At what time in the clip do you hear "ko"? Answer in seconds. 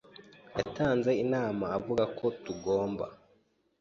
2.17-2.25